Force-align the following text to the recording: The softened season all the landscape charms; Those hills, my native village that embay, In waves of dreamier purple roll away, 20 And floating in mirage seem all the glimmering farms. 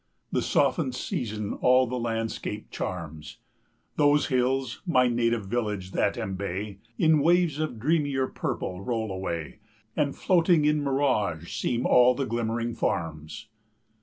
The 0.31 0.41
softened 0.41 0.95
season 0.95 1.53
all 1.53 1.85
the 1.85 1.99
landscape 1.99 2.71
charms; 2.71 3.37
Those 3.97 4.29
hills, 4.29 4.81
my 4.87 5.07
native 5.07 5.45
village 5.45 5.91
that 5.91 6.15
embay, 6.15 6.77
In 6.97 7.19
waves 7.21 7.59
of 7.59 7.77
dreamier 7.79 8.25
purple 8.25 8.81
roll 8.83 9.11
away, 9.11 9.59
20 9.93 10.07
And 10.07 10.15
floating 10.15 10.65
in 10.65 10.81
mirage 10.81 11.53
seem 11.55 11.85
all 11.85 12.15
the 12.15 12.25
glimmering 12.25 12.73
farms. 12.73 13.47